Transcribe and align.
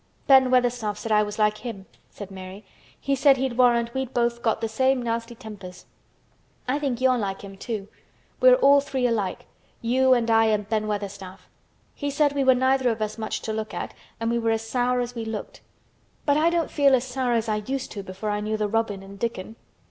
"Ben 0.25 0.49
Weatherstaff 0.49 0.97
said 0.97 1.11
I 1.11 1.21
was 1.21 1.37
like 1.37 1.59
him," 1.59 1.85
said 2.09 2.31
Mary. 2.31 2.65
"He 2.99 3.15
said 3.15 3.37
he'd 3.37 3.55
warrant 3.55 3.93
we'd 3.93 4.15
both 4.15 4.41
got 4.41 4.59
the 4.59 4.67
same 4.67 4.99
nasty 4.99 5.35
tempers. 5.35 5.85
I 6.67 6.79
think 6.79 6.99
you 7.01 7.11
are 7.11 7.19
like 7.19 7.43
him 7.43 7.55
too. 7.55 7.87
We 8.39 8.49
are 8.49 8.55
all 8.55 8.81
three 8.81 9.05
alike—you 9.05 10.15
and 10.15 10.31
I 10.31 10.45
and 10.45 10.67
Ben 10.67 10.87
Weatherstaff. 10.87 11.47
He 11.93 12.09
said 12.09 12.33
we 12.33 12.43
were 12.43 12.55
neither 12.55 12.89
of 12.89 12.99
us 12.99 13.19
much 13.19 13.43
to 13.43 13.53
look 13.53 13.75
at 13.75 13.93
and 14.19 14.31
we 14.31 14.39
were 14.39 14.49
as 14.49 14.67
sour 14.67 15.01
as 15.01 15.13
we 15.13 15.23
looked. 15.23 15.61
But 16.25 16.35
I 16.35 16.49
don't 16.49 16.71
feel 16.71 16.95
as 16.95 17.03
sour 17.03 17.33
as 17.33 17.47
I 17.47 17.57
used 17.57 17.91
to 17.91 18.01
before 18.01 18.31
I 18.31 18.39
knew 18.41 18.57
the 18.57 18.67
robin 18.67 19.03
and 19.03 19.19
Dickon." 19.19 19.55